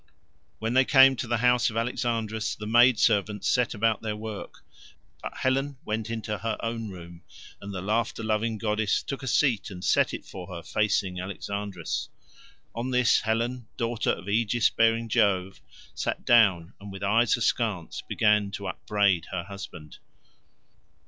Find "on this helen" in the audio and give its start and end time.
12.73-13.67